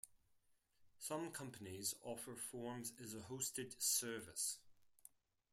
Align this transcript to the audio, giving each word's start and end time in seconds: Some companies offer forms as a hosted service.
Some 0.97 1.29
companies 1.29 1.93
offer 2.01 2.35
forms 2.35 2.91
as 3.03 3.13
a 3.13 3.19
hosted 3.19 3.79
service. 3.79 4.57